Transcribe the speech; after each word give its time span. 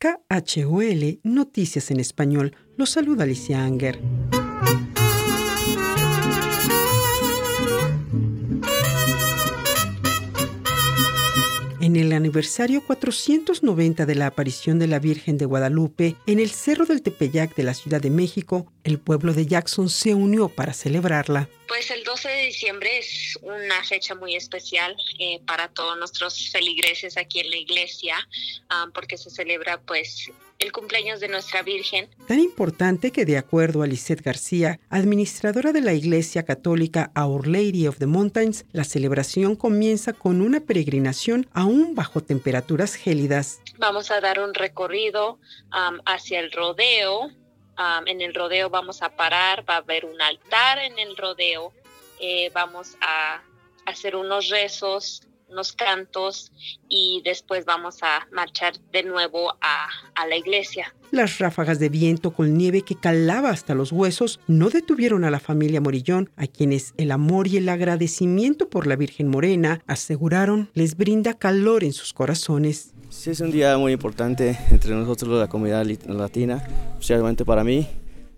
KHOL 0.00 1.20
Noticias 1.24 1.90
en 1.90 2.00
Español. 2.00 2.56
Los 2.78 2.88
saluda 2.88 3.24
Alicia 3.24 3.62
Anger. 3.62 4.00
Aniversario 12.20 12.84
490 12.86 14.06
de 14.06 14.14
la 14.14 14.26
aparición 14.26 14.78
de 14.78 14.86
la 14.86 14.98
Virgen 14.98 15.38
de 15.38 15.46
Guadalupe 15.46 16.16
en 16.26 16.38
el 16.38 16.50
Cerro 16.50 16.84
del 16.84 17.02
Tepeyac 17.02 17.54
de 17.54 17.62
la 17.62 17.74
Ciudad 17.74 18.00
de 18.00 18.10
México, 18.10 18.70
el 18.84 18.98
pueblo 18.98 19.32
de 19.32 19.46
Jackson 19.46 19.88
se 19.88 20.14
unió 20.14 20.48
para 20.48 20.72
celebrarla. 20.72 21.48
Pues 21.66 21.90
el 21.90 22.04
12 22.04 22.28
de 22.28 22.42
diciembre 22.46 22.98
es 22.98 23.38
una 23.42 23.82
fecha 23.84 24.14
muy 24.14 24.36
especial 24.36 24.96
eh, 25.18 25.40
para 25.46 25.68
todos 25.68 25.96
nuestros 25.98 26.50
feligreses 26.50 27.16
aquí 27.16 27.40
en 27.40 27.50
la 27.50 27.56
iglesia, 27.56 28.16
ah, 28.68 28.86
porque 28.92 29.16
se 29.16 29.30
celebra 29.30 29.80
pues 29.80 30.30
el 30.60 30.72
cumpleaños 30.72 31.20
de 31.20 31.28
nuestra 31.28 31.62
Virgen. 31.62 32.08
Tan 32.28 32.38
importante 32.38 33.10
que 33.12 33.24
de 33.24 33.38
acuerdo 33.38 33.82
a 33.82 33.86
Lisette 33.86 34.22
García, 34.22 34.78
administradora 34.90 35.72
de 35.72 35.80
la 35.80 35.94
Iglesia 35.94 36.44
Católica 36.44 37.10
Our 37.16 37.48
Lady 37.48 37.86
of 37.86 37.98
the 37.98 38.06
Mountains, 38.06 38.66
la 38.72 38.84
celebración 38.84 39.56
comienza 39.56 40.12
con 40.12 40.42
una 40.42 40.60
peregrinación 40.60 41.48
aún 41.54 41.94
bajo 41.94 42.20
temperaturas 42.20 42.94
gélidas. 42.94 43.60
Vamos 43.78 44.10
a 44.10 44.20
dar 44.20 44.38
un 44.38 44.52
recorrido 44.52 45.38
hacia 46.04 46.40
el 46.40 46.52
rodeo. 46.52 47.30
en 48.06 48.20
el 48.20 48.34
rodeo 48.34 48.68
vamos 48.68 49.00
a 49.00 49.16
parar, 49.16 49.64
va 49.68 49.76
a 49.76 49.78
haber 49.78 50.04
un 50.04 50.20
altar 50.20 50.78
en 50.78 50.98
el 50.98 51.16
rodeo. 51.16 51.72
Eh, 52.20 52.50
vamos 52.52 52.96
a 53.00 53.42
hacer 53.86 54.14
unos 54.14 54.50
rezos 54.50 55.22
unos 55.50 55.72
cantos 55.72 56.52
y 56.88 57.22
después 57.24 57.64
vamos 57.64 58.02
a 58.02 58.26
marchar 58.32 58.74
de 58.92 59.02
nuevo 59.02 59.52
a, 59.60 59.88
a, 60.14 60.26
la 60.26 60.36
iglesia. 60.36 60.94
Las 61.10 61.38
ráfagas 61.38 61.78
de 61.78 61.88
viento 61.88 62.32
con 62.32 62.56
nieve 62.56 62.82
que 62.82 62.94
calaba 62.94 63.50
hasta 63.50 63.74
los 63.74 63.92
huesos 63.92 64.40
no 64.46 64.70
detuvieron 64.70 65.24
a 65.24 65.30
la 65.30 65.40
familia 65.40 65.80
Morillón, 65.80 66.30
a 66.36 66.46
quienes 66.46 66.94
el 66.96 67.10
amor 67.10 67.48
y 67.48 67.56
el 67.56 67.68
agradecimiento 67.68 68.68
por 68.68 68.86
la 68.86 68.96
Virgen 68.96 69.28
Morena 69.28 69.82
aseguraron 69.86 70.70
les 70.74 70.96
brinda 70.96 71.34
calor 71.34 71.84
en 71.84 71.92
sus 71.92 72.12
corazones. 72.12 72.94
Sí, 73.10 73.30
es 73.30 73.40
un 73.40 73.50
día 73.50 73.76
muy 73.76 73.92
importante 73.92 74.56
entre 74.70 74.94
nosotros, 74.94 75.30
la 75.38 75.48
comunidad 75.48 75.84
latina, 76.06 76.62
especialmente 76.92 77.44
para 77.44 77.64
mí, 77.64 77.88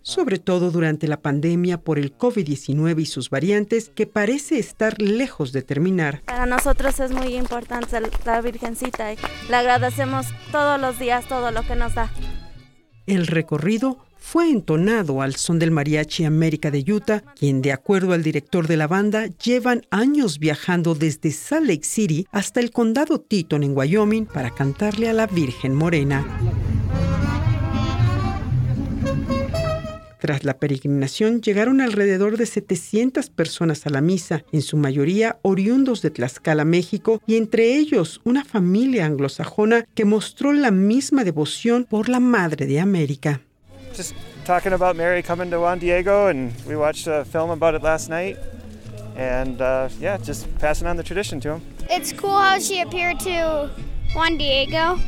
sobre 0.03 0.39
todo 0.39 0.70
durante 0.70 1.08
la 1.08 1.20
pandemia 1.20 1.78
por 1.78 1.98
el 1.98 2.17
COVID-19 2.17 3.00
y 3.00 3.06
sus 3.06 3.31
variantes, 3.31 3.91
que 3.95 4.06
parece 4.06 4.58
estar 4.58 5.00
lejos 5.00 5.53
de 5.53 5.62
terminar. 5.62 6.22
Para 6.27 6.47
nosotros 6.47 7.00
es 7.00 7.12
muy 7.12 7.34
importante 7.36 8.00
la 8.25 8.41
Virgencita 8.41 9.12
y 9.12 9.17
le 9.48 9.56
agradecemos 9.56 10.27
todos 10.50 10.80
los 10.80 10.98
días 10.98 11.27
todo 11.27 11.50
lo 11.50 11.62
que 11.62 11.77
nos 11.77 11.95
da. 11.95 12.11
El 13.06 13.27
recorrido 13.27 13.98
fue 14.17 14.48
entonado 14.48 15.20
al 15.20 15.34
son 15.34 15.58
del 15.58 15.73
mariachi 15.73 16.25
América 16.25 16.70
de 16.70 16.84
Utah, 16.91 17.25
quien 17.34 17.61
de 17.61 17.73
acuerdo 17.73 18.12
al 18.12 18.23
director 18.23 18.69
de 18.69 18.77
la 18.77 18.86
banda 18.86 19.27
llevan 19.27 19.83
años 19.91 20.39
viajando 20.39 20.95
desde 20.95 21.33
Salt 21.33 21.67
Lake 21.67 21.84
City 21.84 22.27
hasta 22.30 22.61
el 22.61 22.70
condado 22.70 23.20
Teton 23.20 23.64
en 23.64 23.77
Wyoming 23.77 24.27
para 24.27 24.50
cantarle 24.50 25.08
a 25.08 25.12
la 25.12 25.27
Virgen 25.27 25.75
Morena. 25.75 26.25
Tras 30.23 30.45
la 30.45 30.55
peregrinación 30.55 31.42
llegaron 31.42 31.81
alrededor 31.81 32.37
de 32.37 32.47
700 32.47 33.28
personas 33.28 33.89
a 33.89 33.91
la 33.91 34.01
misa, 34.01 34.45
en 34.53 34.62
su 34.62 34.77
mayoría 34.77 35.41
oriundos 35.42 36.01
de 36.01 36.11
Tlaxcala, 36.11 36.64
México, 36.64 37.20
y 37.27 37.34
entre 37.34 37.75
ellos 37.75 38.20
una 38.23 38.45
familia 38.45 39.05
anglosajona 39.05 39.84
que 39.97 40.05
mostró 40.05 40.53
la 40.53 40.70
misma 40.70 41.25
devoción 41.25 41.87
por 41.91 42.09
la 42.09 42.20
Madre 42.20 42.67
de 42.67 42.79
América. 42.79 43.41
Just 43.97 44.14
talking 44.47 44.73
about 44.73 44.95
Mary 44.95 45.25
coming 45.25 45.51
to 45.51 45.59
Juan 45.59 45.81
Diego 45.81 46.29
and 46.29 46.53
we 46.69 46.77
watched 46.77 47.09
a 47.09 47.25
film 47.25 47.51
about 47.51 47.75
it 47.75 47.83
last 47.83 48.09
night 48.09 48.36
and 49.17 49.61
uh, 49.61 49.89
yeah, 49.98 50.18
just 50.18 50.47
passing 50.61 50.86
on 50.86 50.97
the 50.97 51.02
tradition 51.02 51.41
to 51.41 51.55
him. 51.55 51.63
It's 51.91 52.13
cool 52.13 52.39
how 52.39 52.61
she 52.61 52.80
appeared 52.80 53.18
to 53.24 53.70
Juan 54.14 54.39
Diego. 54.39 55.01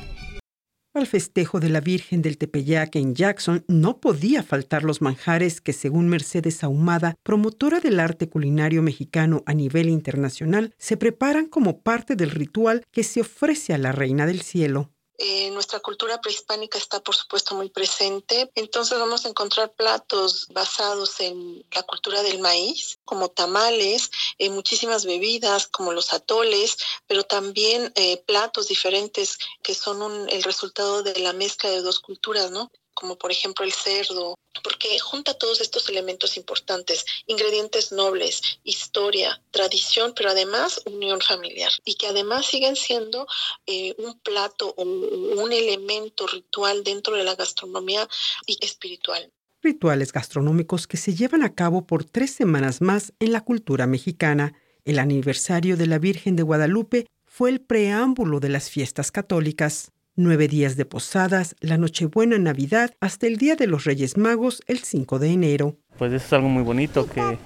Al 0.96 1.08
festejo 1.08 1.58
de 1.58 1.70
la 1.70 1.80
Virgen 1.80 2.22
del 2.22 2.38
Tepeyac 2.38 2.94
en 2.94 3.16
Jackson 3.16 3.64
no 3.66 3.98
podía 3.98 4.44
faltar 4.44 4.84
los 4.84 5.02
manjares 5.02 5.60
que, 5.60 5.72
según 5.72 6.08
Mercedes 6.08 6.62
Ahumada, 6.62 7.16
promotora 7.24 7.80
del 7.80 7.98
arte 7.98 8.28
culinario 8.28 8.80
mexicano 8.80 9.42
a 9.44 9.54
nivel 9.54 9.88
internacional, 9.88 10.72
se 10.78 10.96
preparan 10.96 11.46
como 11.46 11.80
parte 11.80 12.14
del 12.14 12.30
ritual 12.30 12.84
que 12.92 13.02
se 13.02 13.22
ofrece 13.22 13.74
a 13.74 13.78
la 13.78 13.90
Reina 13.90 14.24
del 14.24 14.42
Cielo. 14.42 14.93
Eh, 15.18 15.50
nuestra 15.50 15.78
cultura 15.80 16.20
prehispánica 16.20 16.76
está, 16.76 17.00
por 17.00 17.14
supuesto, 17.14 17.54
muy 17.54 17.70
presente. 17.70 18.50
Entonces 18.54 18.98
vamos 18.98 19.24
a 19.24 19.28
encontrar 19.28 19.72
platos 19.72 20.48
basados 20.50 21.20
en 21.20 21.64
la 21.72 21.82
cultura 21.84 22.22
del 22.22 22.40
maíz, 22.40 22.98
como 23.04 23.28
tamales, 23.28 24.10
eh, 24.38 24.50
muchísimas 24.50 25.04
bebidas, 25.04 25.68
como 25.68 25.92
los 25.92 26.12
atoles, 26.12 26.76
pero 27.06 27.22
también 27.24 27.92
eh, 27.94 28.22
platos 28.26 28.68
diferentes 28.68 29.38
que 29.62 29.74
son 29.74 30.28
el 30.28 30.42
resultado 30.42 31.02
de 31.02 31.18
la 31.20 31.32
mezcla 31.32 31.70
de 31.70 31.80
dos 31.80 32.00
culturas, 32.00 32.50
¿no? 32.50 32.70
Como 33.04 33.18
por 33.18 33.30
ejemplo 33.30 33.66
el 33.66 33.72
cerdo, 33.74 34.34
porque 34.62 34.98
junta 34.98 35.34
todos 35.34 35.60
estos 35.60 35.90
elementos 35.90 36.38
importantes, 36.38 37.04
ingredientes 37.26 37.92
nobles, 37.92 38.40
historia, 38.64 39.42
tradición, 39.50 40.14
pero 40.16 40.30
además 40.30 40.80
unión 40.86 41.20
familiar, 41.20 41.70
y 41.84 41.96
que 41.96 42.06
además 42.06 42.46
siguen 42.46 42.76
siendo 42.76 43.26
eh, 43.66 43.94
un 43.98 44.18
plato 44.20 44.72
o 44.78 44.84
un 44.84 45.52
elemento 45.52 46.26
ritual 46.26 46.82
dentro 46.82 47.14
de 47.14 47.24
la 47.24 47.34
gastronomía 47.34 48.08
y 48.46 48.56
espiritual. 48.64 49.30
Rituales 49.60 50.10
gastronómicos 50.10 50.86
que 50.86 50.96
se 50.96 51.14
llevan 51.14 51.42
a 51.42 51.54
cabo 51.54 51.86
por 51.86 52.06
tres 52.06 52.30
semanas 52.30 52.80
más 52.80 53.12
en 53.20 53.32
la 53.32 53.42
cultura 53.42 53.86
mexicana. 53.86 54.54
El 54.86 54.98
aniversario 54.98 55.76
de 55.76 55.88
la 55.88 55.98
Virgen 55.98 56.36
de 56.36 56.42
Guadalupe 56.42 57.06
fue 57.26 57.50
el 57.50 57.60
preámbulo 57.60 58.40
de 58.40 58.48
las 58.48 58.70
fiestas 58.70 59.12
católicas. 59.12 59.90
Nueve 60.16 60.46
días 60.46 60.76
de 60.76 60.84
posadas, 60.84 61.56
la 61.58 61.76
Nochebuena, 61.76 62.38
Navidad, 62.38 62.94
hasta 63.00 63.26
el 63.26 63.36
Día 63.36 63.56
de 63.56 63.66
los 63.66 63.82
Reyes 63.82 64.16
Magos, 64.16 64.62
el 64.68 64.78
5 64.78 65.18
de 65.18 65.30
enero. 65.30 65.76
Pues 65.98 66.12
eso 66.12 66.24
es 66.24 66.32
algo 66.32 66.48
muy 66.48 66.62
bonito 66.62 67.08
que, 67.10 67.36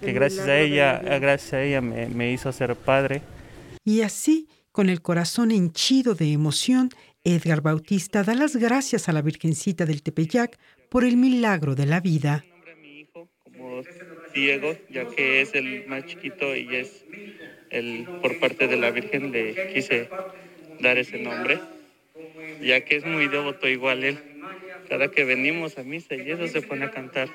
que 0.00 0.12
gracias 0.14 0.48
a 0.48 0.58
ella, 0.58 0.98
gracias 1.18 1.52
a 1.52 1.62
ella 1.62 1.82
me, 1.82 2.06
me 2.06 2.32
hizo 2.32 2.50
ser 2.50 2.74
padre. 2.76 3.20
Y 3.84 4.00
así, 4.00 4.48
con 4.72 4.88
el 4.88 5.02
corazón 5.02 5.50
henchido 5.50 6.14
de 6.14 6.32
emoción, 6.32 6.88
Edgar 7.24 7.60
Bautista 7.60 8.22
da 8.22 8.34
las 8.34 8.56
gracias 8.56 9.10
a 9.10 9.12
la 9.12 9.20
Virgencita 9.20 9.84
del 9.84 10.02
Tepeyac 10.02 10.58
por 10.88 11.04
el 11.04 11.18
milagro 11.18 11.74
de 11.74 11.84
la 11.84 12.00
vida. 12.00 12.42
mi 12.80 13.00
hijo 13.00 13.28
como 13.44 13.82
Diego, 14.34 14.72
ya 14.88 15.06
que 15.08 15.42
es 15.42 15.54
el 15.54 15.86
más 15.86 16.06
chiquito 16.06 16.56
y 16.56 16.74
es 16.74 17.04
el 17.68 18.06
por 18.22 18.40
parte 18.40 18.66
de 18.66 18.78
la 18.78 18.90
Virgen 18.90 19.30
le 19.30 19.74
quise 19.74 20.08
dar 20.80 20.98
ese 20.98 21.18
nombre, 21.18 21.60
ya 22.62 22.80
que 22.84 22.96
es 22.96 23.06
muy 23.06 23.28
devoto 23.28 23.68
igual 23.68 24.04
él. 24.04 24.18
Cada 24.88 25.10
que 25.10 25.24
venimos 25.24 25.78
a 25.78 25.82
misa 25.82 26.16
y 26.16 26.30
eso 26.30 26.48
se 26.48 26.62
pone 26.62 26.86
a 26.86 26.90
cantar. 26.90 27.28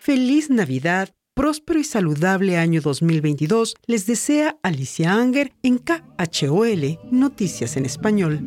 Feliz 0.00 0.50
Navidad, 0.50 1.14
próspero 1.34 1.78
y 1.78 1.84
saludable 1.84 2.56
año 2.56 2.80
2022 2.80 3.76
les 3.86 4.06
desea 4.06 4.56
Alicia 4.62 5.12
Anger 5.12 5.52
en 5.62 5.78
KHOL 5.78 6.98
Noticias 7.12 7.76
en 7.76 7.86
Español. 7.86 8.40